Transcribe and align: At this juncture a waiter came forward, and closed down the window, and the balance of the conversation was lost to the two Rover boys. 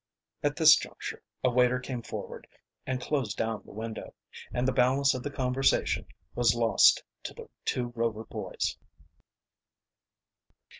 At 0.41 0.55
this 0.55 0.75
juncture 0.77 1.21
a 1.43 1.51
waiter 1.51 1.79
came 1.79 2.01
forward, 2.01 2.47
and 2.87 2.99
closed 2.99 3.37
down 3.37 3.61
the 3.63 3.71
window, 3.71 4.15
and 4.51 4.67
the 4.67 4.71
balance 4.71 5.13
of 5.13 5.21
the 5.21 5.29
conversation 5.29 6.07
was 6.33 6.55
lost 6.55 7.03
to 7.21 7.35
the 7.35 7.47
two 7.65 7.93
Rover 7.95 8.23
boys. 8.25 8.79